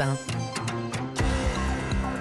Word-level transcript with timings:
Bain. 0.00 0.59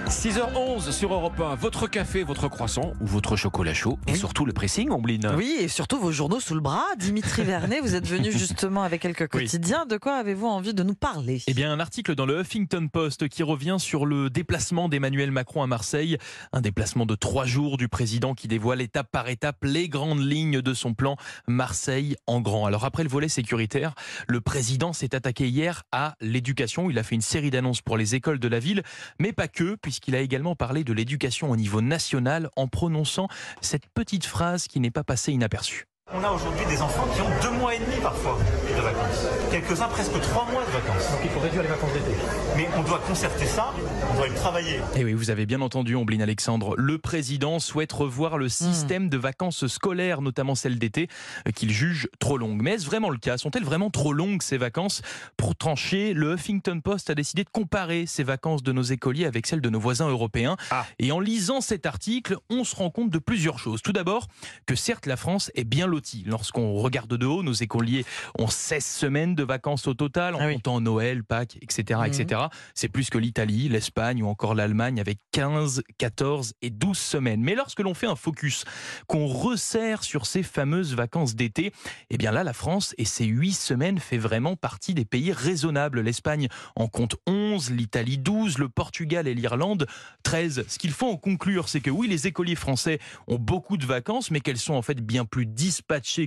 6h11 0.09 0.91
sur 0.91 1.13
Europe 1.13 1.39
1, 1.39 1.53
votre 1.53 1.85
café, 1.87 2.23
votre 2.23 2.47
croissant 2.47 2.93
ou 2.99 3.05
votre 3.05 3.35
chocolat 3.35 3.75
chaud 3.75 3.99
et 4.07 4.13
Oui. 4.13 4.17
surtout 4.17 4.43
le 4.43 4.53
pressing, 4.53 4.89
Ombline. 4.89 5.27
Oui, 5.37 5.55
et 5.59 5.67
surtout 5.67 5.99
vos 5.99 6.11
journaux 6.11 6.39
sous 6.39 6.55
le 6.55 6.61
bras. 6.61 6.83
Dimitri 6.97 7.43
Vernet, 7.43 7.79
vous 7.81 7.93
êtes 7.93 8.07
venu 8.07 8.31
justement 8.31 8.81
avec 8.81 9.01
quelques 9.03 9.29
Oui. 9.35 9.43
quotidiens. 9.43 9.85
De 9.85 9.97
quoi 9.97 10.15
avez-vous 10.15 10.47
envie 10.47 10.73
de 10.73 10.81
nous 10.81 10.95
parler? 10.95 11.43
Eh 11.45 11.53
bien, 11.53 11.71
un 11.71 11.79
article 11.79 12.15
dans 12.15 12.25
le 12.25 12.39
Huffington 12.41 12.87
Post 12.91 13.29
qui 13.29 13.43
revient 13.43 13.75
sur 13.77 14.07
le 14.07 14.31
déplacement 14.31 14.89
d'Emmanuel 14.89 15.29
Macron 15.29 15.61
à 15.61 15.67
Marseille. 15.67 16.17
Un 16.53 16.61
déplacement 16.61 17.05
de 17.05 17.13
trois 17.13 17.45
jours 17.45 17.77
du 17.77 17.87
président 17.87 18.33
qui 18.33 18.47
dévoile 18.47 18.81
étape 18.81 19.11
par 19.11 19.29
étape 19.29 19.57
les 19.63 19.89
grandes 19.89 20.25
lignes 20.25 20.61
de 20.61 20.73
son 20.73 20.95
plan 20.95 21.17
Marseille 21.47 22.15
en 22.25 22.41
grand. 22.41 22.65
Alors, 22.65 22.83
après 22.83 23.03
le 23.03 23.09
volet 23.09 23.29
sécuritaire, 23.29 23.93
le 24.27 24.41
président 24.41 24.91
s'est 24.91 25.13
attaqué 25.13 25.47
hier 25.47 25.83
à 25.91 26.15
l'éducation. 26.19 26.89
Il 26.89 26.97
a 26.97 27.03
fait 27.03 27.13
une 27.15 27.21
série 27.21 27.51
d'annonces 27.51 27.81
pour 27.81 27.95
les 27.95 28.15
écoles 28.15 28.39
de 28.39 28.47
la 28.47 28.57
ville, 28.59 28.81
mais 29.19 29.33
pas 29.33 29.47
que, 29.47 29.75
puisqu'il 29.99 30.15
a 30.15 30.21
également 30.21 30.55
parlé 30.55 30.85
de 30.85 30.93
l'éducation 30.93 31.51
au 31.51 31.57
niveau 31.57 31.81
national 31.81 32.49
en 32.55 32.67
prononçant 32.67 33.27
cette 33.59 33.85
petite 33.87 34.25
phrase 34.25 34.67
qui 34.67 34.79
n'est 34.79 34.91
pas 34.91 35.03
passée 35.03 35.33
inaperçue. 35.33 35.88
On 36.11 36.23
a 36.23 36.31
aujourd'hui 36.31 36.65
des 36.65 36.81
enfants 36.81 37.07
qui 37.13 37.21
ont 37.21 37.29
deux 37.43 37.55
mois 37.59 37.75
et 37.75 37.79
demi 37.79 37.97
parfois 38.01 38.39
de 38.67 38.81
vacances. 38.81 39.27
Quelques-uns 39.51 39.87
presque 39.89 40.19
trois 40.21 40.43
mois 40.51 40.65
de 40.65 40.71
vacances. 40.71 41.11
Donc 41.11 41.19
il 41.23 41.29
faut 41.29 41.39
réduire 41.39 41.61
les 41.61 41.67
vacances 41.67 41.93
d'été. 41.93 42.15
Mais 42.57 42.67
on 42.75 42.81
doit 42.81 42.97
concerter 42.97 43.45
ça, 43.45 43.71
on 44.11 44.15
doit 44.15 44.27
le 44.27 44.33
travailler. 44.33 44.77
Et 44.95 45.01
Eh 45.01 45.03
oui, 45.03 45.13
vous 45.13 45.29
avez 45.29 45.45
bien 45.45 45.61
entendu, 45.61 45.93
Ombline 45.93 46.23
Alexandre. 46.23 46.73
Le 46.77 46.97
président 46.97 47.59
souhaite 47.59 47.91
revoir 47.91 48.39
le 48.39 48.49
système 48.49 49.07
de 49.09 49.17
vacances 49.17 49.67
scolaires, 49.67 50.23
notamment 50.23 50.55
celles 50.55 50.79
d'été, 50.79 51.09
euh, 51.47 51.51
qu'il 51.51 51.69
juge 51.69 52.07
trop 52.17 52.39
longues. 52.39 52.59
Mais 52.63 52.71
est-ce 52.73 52.87
vraiment 52.87 53.11
le 53.11 53.19
cas? 53.19 53.37
Sont-elles 53.37 53.63
vraiment 53.63 53.91
trop 53.91 54.11
longues, 54.11 54.41
ces 54.41 54.57
vacances? 54.57 55.03
Pour 55.37 55.55
trancher, 55.55 56.13
le 56.15 56.33
Huffington 56.33 56.81
Post 56.81 57.11
a 57.11 57.15
décidé 57.15 57.43
de 57.43 57.49
comparer 57.49 58.07
ces 58.07 58.23
vacances 58.23 58.63
de 58.63 58.71
nos 58.71 58.81
écoliers 58.81 59.27
avec 59.27 59.45
celles 59.45 59.61
de 59.61 59.69
nos 59.69 59.79
voisins 59.79 60.09
européens. 60.09 60.57
Ah. 60.71 60.87
Et 60.97 61.11
en 61.11 61.19
lisant 61.19 61.61
cet 61.61 61.85
article, 61.85 62.37
on 62.49 62.63
se 62.63 62.75
rend 62.75 62.89
compte 62.89 63.11
de 63.11 63.19
plusieurs 63.19 63.59
choses. 63.59 63.83
Tout 63.83 63.93
d'abord, 63.93 64.27
que 64.65 64.73
certes, 64.73 65.05
la 65.05 65.15
France 65.15 65.51
est 65.53 65.65
bien 65.65 65.85
Lorsqu'on 66.25 66.73
regarde 66.75 67.15
de 67.15 67.25
haut, 67.25 67.43
nos 67.43 67.53
écoliers 67.53 68.05
ont 68.37 68.47
16 68.47 68.83
semaines 68.85 69.35
de 69.35 69.43
vacances 69.43 69.87
au 69.87 69.93
total, 69.93 70.35
en 70.35 70.39
Ah 70.41 70.47
oui. 70.47 70.53
comptant 70.55 70.81
Noël, 70.81 71.23
Pâques, 71.23 71.57
etc. 71.61 71.99
Mhm. 72.01 72.05
etc. 72.07 72.41
C'est 72.73 72.89
plus 72.89 73.09
que 73.09 73.17
l'Italie, 73.17 73.69
l'Espagne 73.69 74.23
ou 74.23 74.27
encore 74.27 74.55
l'Allemagne 74.55 74.99
avec 74.99 75.19
15, 75.31 75.83
14 75.97 76.53
et 76.61 76.69
12 76.69 76.97
semaines. 76.97 77.41
Mais 77.41 77.55
lorsque 77.55 77.79
l'on 77.81 77.93
fait 77.93 78.07
un 78.07 78.15
focus, 78.15 78.65
qu'on 79.07 79.27
resserre 79.27 80.03
sur 80.03 80.25
ces 80.25 80.43
fameuses 80.43 80.95
vacances 80.95 81.35
d'été, 81.35 81.71
eh 82.09 82.17
bien 82.17 82.31
là, 82.31 82.43
la 82.43 82.53
France 82.53 82.95
et 82.97 83.05
ses 83.05 83.25
8 83.25 83.53
semaines 83.53 83.99
fait 83.99 84.17
vraiment 84.17 84.55
partie 84.55 84.93
des 84.93 85.05
pays 85.05 85.31
raisonnables. 85.31 86.01
L'Espagne 86.01 86.47
en 86.75 86.87
compte 86.87 87.15
11, 87.27 87.71
l'Italie 87.71 88.17
12, 88.17 88.57
le 88.57 88.69
Portugal 88.69 89.27
et 89.27 89.33
l'Irlande 89.33 89.87
13. 90.23 90.65
Ce 90.67 90.77
qu'il 90.79 90.91
faut 90.91 91.09
en 91.11 91.17
conclure, 91.17 91.69
c'est 91.69 91.81
que 91.81 91.89
oui, 91.89 92.07
les 92.07 92.27
écoliers 92.27 92.55
français 92.55 92.99
ont 93.27 93.37
beaucoup 93.37 93.77
de 93.77 93.85
vacances, 93.85 94.31
mais 94.31 94.39
qu'elles 94.39 94.57
sont 94.57 94.73
en 94.73 94.81
fait 94.81 95.01
bien 95.01 95.25
plus 95.25 95.45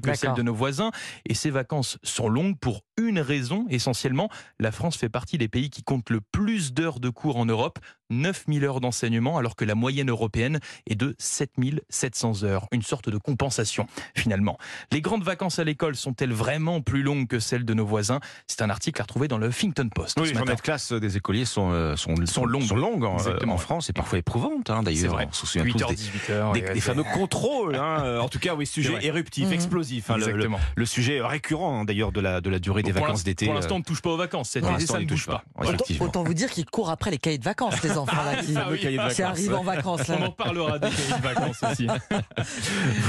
que 0.00 0.14
celles 0.14 0.34
de 0.34 0.42
nos 0.42 0.54
voisins. 0.54 0.90
Et 1.26 1.34
ces 1.34 1.50
vacances 1.50 1.98
sont 2.02 2.28
longues 2.28 2.58
pour 2.58 2.82
une 2.98 3.20
raison 3.20 3.66
essentiellement. 3.68 4.28
La 4.58 4.72
France 4.72 4.96
fait 4.96 5.08
partie 5.08 5.38
des 5.38 5.48
pays 5.48 5.70
qui 5.70 5.82
comptent 5.82 6.10
le 6.10 6.20
plus 6.20 6.72
d'heures 6.72 7.00
de 7.00 7.08
cours 7.08 7.36
en 7.36 7.46
Europe, 7.46 7.78
9000 8.12 8.64
heures 8.64 8.80
d'enseignement, 8.80 9.38
alors 9.38 9.56
que 9.56 9.64
la 9.64 9.74
moyenne 9.74 10.10
européenne 10.10 10.60
est 10.86 10.94
de 10.94 11.16
7700 11.18 12.44
heures. 12.44 12.66
Une 12.72 12.82
sorte 12.82 13.08
de 13.08 13.16
compensation, 13.18 13.86
finalement. 14.14 14.58
Les 14.90 15.00
grandes 15.00 15.24
vacances 15.24 15.58
à 15.58 15.64
l'école 15.64 15.96
sont-elles 15.96 16.32
vraiment 16.32 16.80
plus 16.80 17.02
longues 17.02 17.26
que 17.26 17.38
celles 17.40 17.64
de 17.64 17.74
nos 17.74 17.86
voisins? 17.86 18.20
C'est 18.46 18.62
un 18.62 18.70
article 18.70 19.00
à 19.00 19.04
retrouver 19.04 19.28
dans 19.28 19.38
le 19.38 19.48
Huffington 19.48 19.88
Post. 19.94 20.18
Oui, 20.20 20.26
ce 20.26 20.28
les 20.28 20.34
matin. 20.34 20.46
journées 20.46 20.56
de 20.56 20.60
classe 20.60 20.92
des 20.92 21.16
écoliers 21.16 21.44
sont, 21.44 21.70
euh, 21.72 21.96
sont, 21.96 22.14
Sont 22.26 22.44
longues. 22.44 22.62
sont 22.62 22.76
longues 22.76 23.04
en, 23.04 23.14
Exactement. 23.18 23.54
en 23.54 23.58
France 23.58 23.90
et 23.90 23.92
parfois 23.92 24.18
éprouvantes 24.18 24.70
hein, 24.70 24.80
C'est 24.80 24.84
d'ailleurs. 24.84 25.12
vrai. 25.14 25.26
On 25.28 25.32
se 25.32 25.46
souvient 25.46 25.64
tous 25.70 25.78
8h, 25.78 25.88
des, 25.88 25.94
18h. 25.94 26.52
des- 26.52 26.74
des 26.74 26.80
fameux 26.80 27.04
contrôles. 27.14 27.76
hein. 27.76 28.18
En 28.20 28.28
tout 28.28 28.38
cas, 28.38 28.54
oui, 28.54 28.66
sujet 28.66 28.94
éruptif, 29.04 29.46
Mhm. 29.48 29.52
explosif. 29.54 30.10
hein, 30.10 30.16
le- 30.16 30.20
le, 30.26 30.28
Exactement. 30.30 30.60
le 30.76 30.86
sujet 30.86 31.20
récurrent 31.20 31.80
hein, 31.80 31.84
d'ailleurs 31.84 32.12
de 32.12 32.20
la, 32.20 32.40
de 32.40 32.50
la 32.50 32.58
durée 32.58 32.82
des 32.82 32.92
vacances 32.92 33.24
d'été. 33.24 33.46
Pour 33.46 33.54
euh, 33.54 33.58
l'instant, 33.58 33.76
on 33.76 33.78
ne 33.78 33.84
touche 33.84 34.02
pas 34.02 34.10
aux 34.10 34.16
vacances. 34.16 34.50
Cet 34.50 34.64
été, 34.64 34.86
ça 34.86 34.98
ne 35.00 35.06
touche 35.06 35.26
pas. 35.26 35.44
pas. 35.56 35.64
Effectivement. 35.64 36.06
Autant 36.06 36.22
vous 36.24 36.34
dire 36.34 36.50
qu'ils 36.50 36.66
courent 36.66 36.90
après 36.90 37.10
les 37.10 37.18
cahiers 37.18 37.38
de 37.38 37.44
vacances, 37.44 37.82
les 37.82 37.90
enfants 37.98 38.01
là, 38.06 38.42
qui, 38.42 38.56
Ah 38.98 39.28
arrivent 39.28 39.54
en 39.54 39.62
vacances. 39.62 40.08
là. 40.08 40.16
On 40.20 40.24
en 40.26 40.30
parlera 40.30 40.78
des 40.78 40.88
cahiers 40.90 41.14
de 41.18 41.22
vacances 41.22 41.62
aussi. 41.70 41.86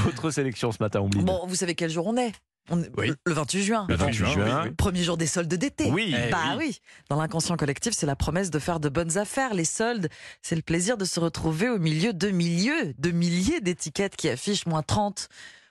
Votre 0.04 0.30
sélection 0.30 0.72
ce 0.72 0.78
matin. 0.80 1.00
Bon, 1.02 1.46
vous 1.46 1.54
savez 1.54 1.74
quel 1.74 1.90
jour 1.90 2.06
on 2.06 2.16
est 2.16 2.32
On 2.70 2.82
est 2.82 2.90
Oui. 2.96 3.12
Le 3.26 3.32
28 3.32 3.62
juin. 3.62 3.86
Le 3.88 3.96
Bon, 3.96 4.04
28 4.06 4.22
oui, 4.24 4.32
juin. 4.32 4.44
oui, 4.62 4.68
oui. 4.68 4.74
Premier 4.76 5.02
jour 5.02 5.16
des 5.16 5.26
soldes 5.26 5.52
d'été. 5.52 5.90
Oui. 5.90 6.14
Eh 6.16 6.30
bah 6.30 6.38
oui. 6.58 6.66
oui. 6.68 6.78
Dans 7.10 7.16
l'inconscient 7.20 7.56
collectif, 7.56 7.92
c'est 7.96 8.06
la 8.06 8.16
promesse 8.16 8.50
de 8.50 8.58
faire 8.58 8.80
de 8.80 8.88
bonnes 8.88 9.18
affaires. 9.18 9.54
Les 9.54 9.64
soldes, 9.64 10.08
c'est 10.42 10.56
le 10.56 10.62
plaisir 10.62 10.96
de 10.96 11.04
se 11.04 11.20
retrouver 11.20 11.68
au 11.68 11.78
milieu 11.78 12.12
de 12.12 12.28
milliers, 12.30 12.94
de 12.98 13.10
milliers 13.10 13.60
d'étiquettes 13.60 14.16
qui 14.16 14.28
affichent 14.28 14.66
moins 14.66 14.82
30, 14.82 15.28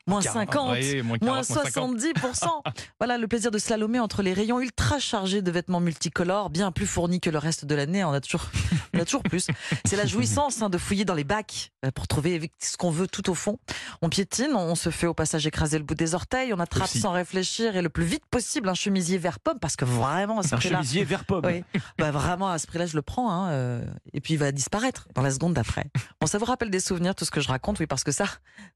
moins 0.08 0.22
50, 0.22 0.72
Ouais, 0.72 1.02
moins 1.02 1.18
40, 1.18 1.22
moins 1.22 1.34
moins 1.36 1.44
50. 1.44 1.98
70%. 1.98 2.48
voilà 3.00 3.18
le 3.18 3.28
plaisir 3.28 3.52
de 3.52 3.58
slalomer 3.58 4.00
entre 4.00 4.22
les 4.22 4.34
rayons 4.34 4.60
ultra 4.60 5.00
chargés 5.00 5.42
de 5.42 5.52
vêtements 5.52 5.80
multicolores, 5.80 6.50
bien 6.50 6.72
plus 6.72 6.86
fournis 6.86 7.20
que 7.20 7.30
le 7.30 7.38
reste 7.38 7.66
de 7.66 7.76
l'année. 7.76 8.04
On 8.04 8.12
a 8.12 8.20
toujours, 8.22 8.46
on 8.94 9.00
a 9.00 9.06
toujours 9.06 9.24
plus. 9.24 9.48
C'est 9.86 9.96
la 9.96 10.06
jouissance 10.06 10.62
hein, 10.62 10.70
de 10.70 10.78
fouiller 10.78 11.06
dans 11.06 11.14
les 11.14 11.24
bacs 11.24 11.72
euh, 11.86 11.92
pour 11.92 12.08
trouver 12.08 12.52
ce 12.60 12.78
qu'on 12.78 12.92
veut 12.92 13.08
tout 13.08 13.30
au 13.30 13.34
fond. 13.36 13.60
On 14.02 14.10
piétine, 14.10 14.54
on 14.56 14.76
se 14.76 14.90
fait 14.90 15.08
au 15.08 15.14
passage 15.14 15.48
écraser 15.48 15.78
le 15.78 15.84
bout 15.86 15.96
des 15.96 16.16
orteils, 16.16 16.54
on 16.54 16.60
attrape 16.60 16.84
Aussi. 16.86 17.00
sans 17.00 17.12
réfléchir 17.12 17.76
et 17.76 17.82
le 17.82 17.90
plus 17.90 18.06
vite 18.06 18.24
possible 18.30 18.70
un 18.70 18.74
chemisier 18.74 19.18
vert 19.18 19.40
pomme 19.40 19.60
parce 19.60 19.76
que 19.76 19.86
vraiment 19.86 20.40
à 20.40 20.44
ce 20.44 20.56
Un 20.56 20.58
prix-là, 20.58 20.78
chemisier 20.78 21.04
vert 21.04 21.26
pomme. 21.26 21.46
oui, 21.46 21.64
bah 21.98 22.12
vraiment 22.12 22.50
à 22.50 22.58
ce 22.60 22.68
prix-là, 22.68 22.86
je 22.86 22.96
le 22.96 23.02
prends. 23.02 23.32
hein, 23.32 23.50
euh, 23.52 23.86
et 24.14 24.20
puis 24.22 24.34
il 24.34 24.38
va 24.38 24.52
disparaître 24.52 25.08
dans 25.16 25.22
la 25.22 25.32
seconde 25.32 25.54
d'après. 25.54 25.86
Bon, 26.20 26.28
ça 26.28 26.38
vous 26.38 26.46
rappelle 26.46 26.70
des 26.70 26.80
souvenirs, 26.80 27.16
tout 27.16 27.26
ce 27.26 27.32
que 27.32 27.42
je 27.42 27.48
raconte, 27.48 27.80
oui, 27.80 27.88
parce 27.88 28.04
que 28.04 28.12
ça, 28.12 28.26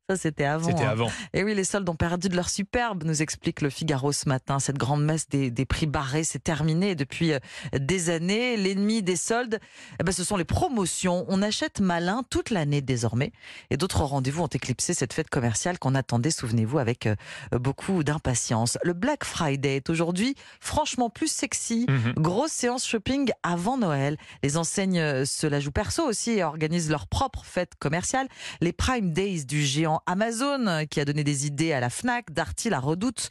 ça 0.10 0.16
c'était 0.16 0.46
avant. 0.46 0.68
C'était 0.70 0.84
hein. 0.84 0.90
avant. 0.92 1.10
Et 1.34 1.44
oui, 1.44 1.56
les 1.56 1.64
soldes 1.64 1.88
ont 1.90 1.96
perdu 1.96 2.30
de 2.30 2.36
leur 2.36 2.50
superbe, 2.50 3.04
nous 3.04 3.22
explique 3.22 3.62
le 3.62 3.70
Figaro 3.70 4.12
ce 4.12 4.28
matin. 4.28 4.60
Cette 4.60 4.78
grande 4.78 5.04
messe 5.04 5.30
des, 5.30 5.52
des 5.52 5.66
prix 5.66 5.86
barrés, 5.86 6.24
c'est 6.24 6.44
terminé 6.44 6.96
depuis 6.96 7.34
euh, 7.34 7.40
des 7.78 8.10
années. 8.10 8.58
L'ennemi 8.58 9.04
des 9.04 9.16
soldes, 9.16 9.60
eh 10.00 10.04
ben, 10.04 10.12
ce 10.12 10.24
sont 10.24 10.38
les 10.38 10.46
promotions. 10.46 11.26
On 11.28 11.42
achète 11.42 11.80
malin 11.80 12.24
toute 12.30 12.50
l'année 12.50 12.82
désormais. 12.82 13.32
Et 13.70 13.78
d'autres 13.78 14.04
rendez-vous 14.04 14.44
ont 14.44 14.48
éclipsé 14.48 14.94
cette 14.94 15.14
fête 15.14 15.30
commerciale 15.30 15.80
qu'on 15.80 15.96
attendait, 15.96 16.32
souvenez-vous, 16.32 16.80
avec 16.80 17.08
euh, 17.08 17.16
beaucoup 17.52 18.04
d'impatience. 18.04 18.78
Le 18.84 18.94
Black 18.94 19.24
Friday 19.24 19.78
est 19.78 19.90
aujourd'hui 19.90 20.36
franchement 20.60 21.10
plus 21.10 21.32
sexy. 21.32 21.86
Mhm. 21.90 22.14
Grosse 22.18 22.52
séance 22.52 22.86
shopping 22.86 23.32
avant 23.44 23.78
Noël. 23.78 24.18
Les 24.44 24.58
enseignes 24.58 25.00
euh, 25.00 25.26
se 25.26 25.48
la 25.48 25.60
jouent 25.60 25.72
perso 25.72 26.04
aussi 26.04 26.32
et 26.32 26.44
organisent 26.44 26.90
leur 26.90 27.08
propre 27.08 27.44
fête 27.46 27.74
commerciale. 27.80 28.28
Les 28.62 28.74
Prime 28.74 29.12
Days 29.12 29.46
du 29.46 29.64
géant 29.64 30.02
Amazon, 30.06 30.86
qui 30.90 31.00
a 31.00 31.06
donné 31.08 31.24
des 31.24 31.48
idées 31.48 31.74
à 31.74 31.80
la 31.80 31.90
Fnac, 31.90 32.32
Darty, 32.32 32.70
la 32.70 32.80
Redoute, 32.80 33.30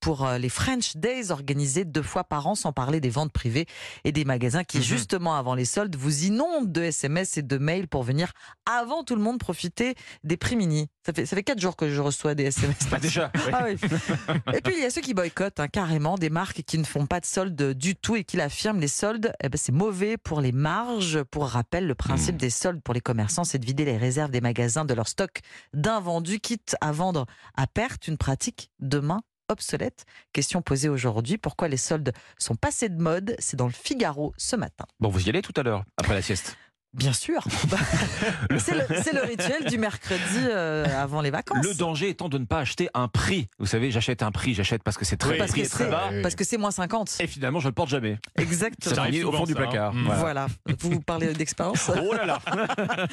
pour 0.00 0.26
euh, 0.26 0.38
les 0.38 0.48
French 0.48 0.96
Days 0.96 1.30
organisés 1.30 1.84
deux 1.84 2.02
fois 2.02 2.24
par 2.24 2.46
an, 2.46 2.54
sans 2.54 2.72
parler 2.72 3.00
des 3.00 3.10
ventes 3.10 3.32
privées 3.32 3.66
et 4.04 4.12
des 4.12 4.24
magasins 4.24 4.64
qui, 4.64 4.78
Mhm. 4.78 4.82
justement 4.84 5.36
avant 5.36 5.54
les 5.54 5.64
soldes, 5.64 5.96
vous 5.96 6.24
inondent 6.24 6.70
de 6.72 6.82
SMS 6.82 7.36
et 7.38 7.42
de 7.42 7.58
mails 7.58 7.88
pour 7.88 8.02
venir 8.02 8.32
avant 8.66 9.04
tout 9.04 9.16
le 9.16 9.22
monde 9.22 9.38
profiter 9.38 9.94
des 10.24 10.36
prix 10.36 10.56
mini. 10.56 10.88
Ça 11.04 11.12
fait, 11.12 11.26
ça 11.26 11.34
fait 11.36 11.42
quatre 11.42 11.60
jours 11.60 11.76
que 11.76 11.88
je 11.90 12.00
reçois 12.00 12.34
des 12.34 12.44
SMS. 12.44 12.76
Déjà. 13.00 13.30
oui. 13.34 13.52
Ah 13.52 13.64
oui. 13.66 13.76
Et 14.54 14.60
puis 14.60 14.74
il 14.76 14.82
y 14.82 14.84
a 14.84 14.90
ceux 14.90 15.00
qui 15.00 15.14
boycottent 15.14 15.60
hein, 15.60 15.68
carrément 15.68 16.16
des 16.16 16.30
marques 16.30 16.62
qui 16.62 16.78
ne 16.78 16.84
font 16.84 17.06
pas 17.06 17.20
de 17.20 17.26
soldes 17.26 17.72
du 17.74 17.96
tout 17.96 18.16
et 18.16 18.24
qui 18.24 18.36
l'affirment. 18.36 18.80
Les 18.80 18.88
soldes, 18.88 19.32
eh 19.42 19.48
ben, 19.48 19.58
c'est 19.60 19.72
mauvais 19.72 20.16
pour 20.16 20.40
les 20.40 20.52
marges. 20.52 21.22
Pour 21.24 21.46
rappel, 21.48 21.86
le 21.86 21.94
principe 21.94 22.34
Hmm. 22.36 22.38
des 22.38 22.50
soldes 22.50 22.80
pour 22.82 22.94
les 22.94 23.00
commerçants, 23.00 23.44
c'est 23.44 23.58
de 23.58 23.66
vider 23.66 23.84
les 23.84 23.96
réserves 23.96 24.30
des 24.30 24.40
magasins 24.40 24.84
de 24.84 24.94
leur 24.94 25.08
stock 25.08 25.40
d'invendus, 25.72 26.40
quitte 26.40 26.76
à 26.80 26.92
vendre 26.92 27.26
à 27.56 27.66
perte 27.66 28.08
une 28.08 28.16
pratique 28.18 28.70
demain 28.80 29.20
obsolète. 29.48 30.04
Question 30.32 30.62
posée 30.62 30.88
aujourd'hui, 30.88 31.38
pourquoi 31.38 31.68
les 31.68 31.76
soldes 31.76 32.12
sont 32.38 32.54
passés 32.54 32.88
de 32.88 33.00
mode? 33.00 33.34
C'est 33.38 33.56
dans 33.56 33.66
le 33.66 33.72
Figaro 33.72 34.32
ce 34.36 34.56
matin. 34.56 34.86
Bon, 35.00 35.08
vous 35.08 35.26
y 35.26 35.28
allez 35.28 35.42
tout 35.42 35.54
à 35.56 35.62
l'heure, 35.62 35.84
après 35.96 36.14
la 36.14 36.22
sieste. 36.22 36.56
Bien 36.94 37.12
sûr. 37.12 37.42
C'est 38.58 39.12
le, 39.12 39.22
rituel 39.22 39.66
du 39.68 39.76
mercredi 39.78 40.20
euh, 40.48 40.86
avant 41.00 41.20
les 41.20 41.30
vacances. 41.30 41.64
Le 41.64 41.74
danger 41.74 42.08
étant 42.08 42.28
de 42.28 42.38
ne 42.38 42.44
pas 42.46 42.60
acheter 42.60 42.88
un 42.94 43.08
prix. 43.08 43.48
Vous 43.58 43.66
savez, 43.66 43.90
j'achète 43.90 44.22
un 44.22 44.30
prix, 44.32 44.54
j'achète 44.54 44.82
parce 44.82 44.96
que 44.96 45.04
c'est 45.04 45.16
très, 45.18 45.32
Oui, 45.32 45.38
parce 45.38 45.50
prix 45.50 45.60
que 45.62 45.66
est 45.66 45.70
très 45.70 45.84
c'est 45.84 45.90
bas. 45.90 46.10
parce 46.22 46.34
que 46.34 46.44
c'est 46.44 46.56
moins 46.56 46.70
50. 46.70 47.18
Et 47.20 47.26
finalement, 47.26 47.60
je 47.60 47.66
ne 47.66 47.70
le 47.70 47.74
porte 47.74 47.90
jamais. 47.90 48.18
Exactement. 48.36 48.94
Ça 48.94 49.08
au 49.08 49.12
souvent, 49.12 49.38
fond 49.38 49.44
du 49.44 49.52
ça, 49.52 49.58
hein. 49.60 49.62
placard. 49.64 49.94
Mm. 49.94 50.04
Voilà. 50.06 50.18
Voilà. 50.20 50.46
Vous 50.80 51.00
parlez 51.00 51.32
d'expérience 51.34 51.90
Oh 52.02 52.14
là 52.14 52.24
là 52.24 52.40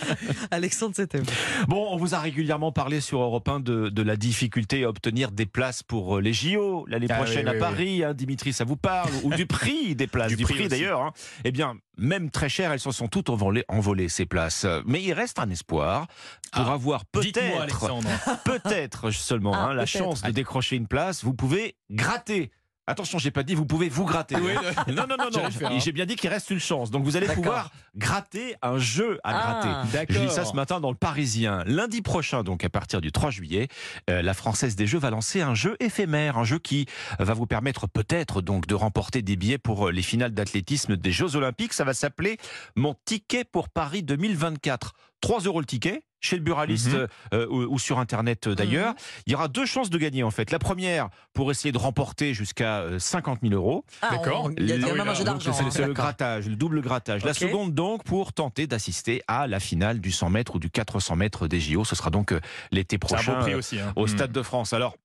Alexandre, 0.52 0.94
c'était 0.96 1.20
vous. 1.20 1.26
Bon, 1.68 1.88
on 1.92 1.98
vous 1.98 2.16
a 2.16 2.20
régulièrement 2.20 2.72
parlé 2.72 3.02
sur 3.02 3.20
Europe 3.22 3.48
1 3.50 3.60
de, 3.60 3.90
de 3.90 4.02
la 4.02 4.16
difficulté 4.16 4.84
à 4.86 4.90
obtenir 4.90 5.32
des 5.32 5.46
places 5.46 5.84
pour 5.84 6.18
euh, 6.18 6.22
les 6.22 6.34
JO 6.34 6.86
l'année 6.88 7.08
Ah 7.10 7.16
prochaine 7.16 7.46
oui, 7.46 7.50
à 7.50 7.54
oui, 7.54 7.60
Paris. 7.60 8.04
hein, 8.04 8.14
Dimitri, 8.14 8.54
ça 8.54 8.64
vous 8.64 8.78
parle 8.78 9.10
Ou 9.24 9.34
du 9.34 9.46
prix 9.46 9.96
des 9.96 10.08
places, 10.08 10.30
Du 10.30 10.38
du, 10.38 10.44
prix 10.44 10.68
d'ailleurs. 10.68 11.02
hein. 11.02 11.12
Eh 11.44 11.52
bien, 11.52 11.76
même 11.98 12.30
très 12.30 12.50
chères, 12.50 12.72
elles 12.72 12.80
se 12.80 12.92
sont 12.92 13.08
toutes 13.08 13.30
envolées, 13.30 13.64
envolées 13.68 14.10
ces 14.10 14.26
places. 14.26 14.66
Mais 14.86 15.02
il 15.02 15.14
reste 15.14 15.40
un 15.40 15.50
espoir 15.50 16.08
pour 16.52 16.68
Ah, 16.70 16.74
avoir 16.74 17.06
peut-être, 17.06 17.88
peut-être 18.46 19.12
seulement 19.12 19.54
Ah, 19.54 19.68
hein, 19.70 19.74
la 19.74 19.86
chance 19.86 20.22
de 20.22 20.32
décrocher 20.32 20.76
une 20.76 20.88
place. 20.88 21.24
Vous 21.24 21.34
pouvez 21.34 21.76
gratter 21.90 22.52
Attention, 22.88 23.18
j'ai 23.18 23.32
pas 23.32 23.42
dit 23.44 23.56
vous 23.56 23.66
pouvez 23.66 23.90
vous 23.90 24.06
gratter. 24.06 24.36
Oui, 24.36 24.54
non, 24.94 25.06
non, 25.10 25.16
non, 25.18 25.30
non. 25.34 25.50
Faire, 25.50 25.72
hein. 25.72 25.80
J'ai 25.80 25.92
bien 25.92 26.06
dit 26.06 26.16
qu'il 26.16 26.30
reste 26.30 26.52
une 26.52 26.60
chance. 26.60 26.92
Donc 26.92 27.04
vous 27.04 27.18
allez 27.18 27.28
pouvoir 27.28 27.72
gratter 27.96 28.56
un 28.62 28.78
jeu 28.78 29.20
à 29.24 29.30
Ah. 29.30 29.62
gratter. 29.62 29.92
D'accord. 29.98 30.16
Je 30.18 30.22
lis 30.22 30.32
ça 30.32 30.46
ce 30.46 30.54
matin 30.56 30.80
dans 30.80 30.92
le 30.92 30.96
Parisien. 30.98 31.64
Lundi 31.66 32.02
prochain, 32.04 32.44
donc 32.44 32.64
à 32.64 32.70
partir 32.70 33.02
du 33.02 33.12
3 33.12 33.32
juillet, 33.32 33.70
euh, 34.10 34.22
la 34.22 34.34
Française 34.36 34.76
des 34.76 34.86
Jeux 34.86 35.00
va 35.00 35.10
lancer 35.10 35.42
un 35.42 35.56
jeu 35.56 35.76
éphémère, 35.80 36.38
un 36.38 36.44
jeu 36.44 36.60
qui 36.60 36.86
va 37.18 37.34
vous 37.34 37.48
permettre 37.48 37.88
peut-être 37.88 38.42
donc 38.42 38.68
de 38.68 38.76
remporter 38.76 39.22
des 39.24 39.36
billets 39.36 39.58
pour 39.58 39.88
euh, 39.88 39.92
les 39.92 40.04
finales 40.04 40.32
d'athlétisme 40.34 40.96
des 40.96 41.12
Jeux 41.12 41.36
Olympiques. 41.36 41.74
Ça 41.74 41.86
va 41.86 41.94
s'appeler 41.96 42.38
Mon 42.76 42.96
ticket 43.06 43.46
pour 43.46 43.70
Paris 43.70 44.04
2024. 44.04 44.94
3 45.22 45.40
euros 45.42 45.60
le 45.60 45.66
ticket 45.66 46.04
chez 46.26 46.36
le 46.36 46.42
buraliste 46.42 46.88
Mhm. 46.90 47.08
euh, 47.34 47.48
ou, 47.50 47.74
ou 47.76 47.80
sur 47.80 48.00
internet 48.00 48.48
euh, 48.48 48.56
d'ailleurs. 48.56 48.90
Mhm. 48.92 48.96
Il 49.28 49.32
y 49.32 49.36
aura 49.36 49.48
deux 49.48 49.66
chances 49.66 49.90
de 49.90 49.98
gagner 49.98 50.24
en 50.24 50.32
fait. 50.32 50.52
La 50.52 50.60
première 50.60 51.10
pour 51.34 51.52
essayer 51.52 51.72
de 51.72 51.78
remporter 51.78 52.34
jusqu'à 52.34 52.80
euh, 52.80 53.00
50 53.00 53.40
000 53.44 53.54
euros. 53.54 53.86
Ah, 54.02 54.10
D'accord. 54.12 54.50
Il 54.58 54.68
y 54.68 54.74
a, 54.74 54.78
même 54.94 55.08
un 55.08 55.14
jeu 55.14 55.24
d'argent. 55.24 55.54
C'est 55.54 55.84
hein. 55.84 55.88
le 55.88 55.94
grattage, 55.94 56.48
le 56.48 56.56
double 56.56 56.82
grattage. 56.82 57.24
La 57.24 57.34
seconde 57.34 57.74
donc 57.74 58.04
pour 58.04 58.34
tenter 58.34 58.68
d'assister 58.68 59.22
à 59.28 59.48
la 59.48 59.60
finale 59.60 60.00
du 60.00 60.12
100 60.12 60.30
mètres 60.30 60.56
ou 60.56 60.60
du 60.60 60.70
400 60.70 61.16
mètres 61.16 61.48
des 61.48 61.60
JO. 61.60 61.86
Ce 61.86 61.96
sera 61.96 62.10
donc 62.10 62.32
euh, 62.32 62.40
l'été 62.72 62.98
prochain 62.98 63.36
beau 63.36 63.42
prix 63.42 63.54
euh, 63.54 63.58
aussi. 63.60 63.80
hein. 63.80 63.94
au 63.96 64.06
Mm. 64.06 64.08
Stade 64.08 64.32
de 64.32 64.42
France. 64.42 64.74
Alors, 64.74 64.96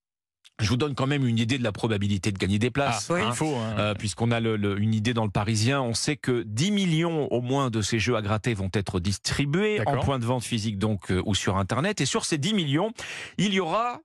je 0.60 0.68
vous 0.68 0.76
donne 0.76 0.94
quand 0.94 1.06
même 1.06 1.26
une 1.26 1.38
idée 1.38 1.58
de 1.58 1.62
la 1.64 1.72
probabilité 1.72 2.32
de 2.32 2.38
gagner 2.38 2.58
des 2.58 2.68
Ah, 2.68 2.70
places. 2.70 3.08
oui. 3.12 3.20
hein. 3.20 3.28
il 3.30 3.34
faut. 3.36 3.54
hein. 3.56 3.74
Euh, 3.78 3.94
Puisqu'on 3.94 4.30
a 4.30 4.40
le- 4.40 4.56
le- 4.56 4.78
une 4.80 4.94
idée 4.94 5.14
dans 5.14 5.24
le 5.24 5.30
Parisien, 5.30 5.80
on 5.82 5.94
sait 5.94 6.16
que 6.16 6.42
10 6.46 6.70
millions 6.70 7.26
au 7.32 7.40
moins 7.40 7.70
de 7.70 7.82
ces 7.82 7.98
jeux 7.98 8.16
à 8.16 8.22
gratter 8.22 8.54
vont 8.54 8.70
être 8.74 9.00
distribués 9.00 9.80
en 9.86 9.98
point 9.98 10.18
de 10.18 10.24
vente 10.24 10.44
physique 10.44 10.78
donc 10.78 11.10
euh, 11.10 11.22
ou 11.26 11.34
sur 11.34 11.56
Internet. 11.56 12.00
Et 12.00 12.06
sur 12.06 12.24
ces 12.24 12.38
10 12.38 12.54
millions, 12.54 12.92
il 13.38 13.52
y 13.54 13.60
aura 13.60 14.00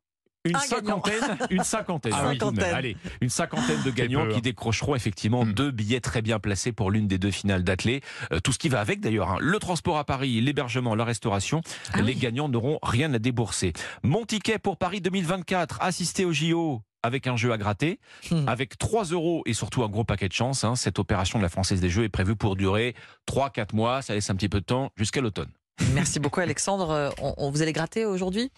une 0.45 0.55
Un 0.55 0.59
cinquantaine, 0.59 1.37
une 1.49 1.63
cinquantaine, 1.63 2.13
Ah 2.15 2.27
oui. 2.29 2.37
Cinquantaine. 2.39 2.73
allez, 2.73 2.97
une 3.21 3.29
cinquantaine 3.29 3.81
de 3.83 3.91
gagnants 3.91 4.27
qui 4.27 4.37
hein. 4.37 4.41
décrocheront 4.41 4.95
effectivement 4.95 5.43
Hmm. 5.45 5.53
deux 5.53 5.71
billets 5.71 5.99
très 5.99 6.21
bien 6.21 6.39
placés 6.39 6.71
pour 6.71 6.91
l'une 6.91 7.07
des 7.07 7.17
deux 7.17 7.31
finales 7.31 7.63
d'athlée. 7.63 8.01
Euh, 8.31 8.39
tout 8.39 8.51
ce 8.53 8.59
qui 8.59 8.69
va 8.69 8.79
avec 8.79 8.99
d'ailleurs, 9.01 9.31
hein. 9.31 9.37
le 9.41 9.59
transport 9.59 9.97
à 9.97 10.03
Paris, 10.05 10.39
l'hébergement, 10.41 10.95
la 10.95 11.03
restauration. 11.03 11.61
Ah 11.93 11.97
les 12.01 12.13
oui. 12.13 12.15
gagnants 12.15 12.47
n'auront 12.47 12.79
rien 12.83 13.13
à 13.13 13.19
débourser. 13.19 13.73
Mon 14.03 14.25
ticket 14.25 14.59
pour 14.59 14.77
Paris 14.77 15.01
2024, 15.01 15.81
assister 15.81 16.25
au 16.25 16.31
JO 16.31 16.81
avec 17.03 17.27
un 17.27 17.35
jeu 17.37 17.51
à 17.51 17.57
gratter, 17.57 17.99
Hmm. 18.31 18.47
avec 18.47 18.77
3 18.79 19.03
euros 19.05 19.43
et 19.45 19.53
surtout 19.53 19.83
un 19.83 19.89
gros 19.89 20.03
paquet 20.03 20.27
de 20.27 20.33
chance. 20.33 20.63
hein. 20.63 20.75
Cette 20.75 20.97
opération 20.99 21.37
de 21.39 21.43
la 21.43 21.49
Française 21.49 21.79
des 21.79 21.89
Jeux 21.89 22.03
est 22.03 22.09
prévue 22.09 22.35
pour 22.35 22.55
durer 22.55 22.95
3-4 23.27 23.75
mois. 23.75 24.01
Ça 24.01 24.13
laisse 24.15 24.29
un 24.31 24.35
petit 24.35 24.49
peu 24.49 24.59
de 24.59 24.65
temps 24.65 24.91
jusqu'à 24.95 25.21
l'automne. 25.21 25.49
Merci 25.93 26.19
beaucoup 26.19 26.39
Alexandre. 26.39 26.89
Euh, 26.91 27.09
On, 27.21 27.33
on- 27.37 27.51
vous 27.51 27.61
allez 27.61 27.73
gratter 27.73 28.05
aujourd'hui? 28.05 28.51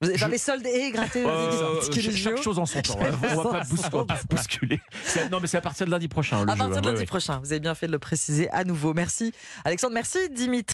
Vous 0.00 0.08
allez 0.08 0.18
faire 0.18 0.28
Je- 0.28 0.32
les 0.32 0.38
soldes 0.38 0.66
et 0.66 0.90
gratter 0.90 1.24
Euh, 1.24 1.80
chaque 1.82 2.00
JO 2.00 2.36
chose 2.42 2.58
en 2.58 2.66
son 2.66 2.82
temps. 2.82 2.98
hein. 3.00 3.10
On 3.36 3.42
va 3.42 3.50
pas 3.60 3.64
bous- 3.64 3.76
on 3.92 3.98
va 3.98 4.04
pas 4.04 4.20
bousculer. 4.28 4.80
C'est- 5.04 5.28
Non, 5.30 5.38
mais 5.40 5.46
c'est 5.46 5.56
à 5.56 5.60
partir 5.60 5.86
de 5.86 5.90
lundi 5.92 6.08
prochain. 6.08 6.44
Le 6.44 6.50
À 6.50 6.54
jeu, 6.54 6.58
partir 6.58 6.64
hein. 6.64 6.68
de 6.80 6.86
Ouais, 6.86 6.92
lundi 6.92 7.00
ouais. 7.02 7.06
prochain. 7.06 7.38
Vous 7.42 7.52
avez 7.52 7.60
bien 7.60 7.74
fait 7.74 7.86
de 7.86 7.92
le 7.92 7.98
préciser 8.00 8.50
à 8.50 8.64
nouveau. 8.64 8.92
Merci 8.92 9.32
Alexandre, 9.64 9.94
merci 9.94 10.18
Dimitri. 10.30 10.62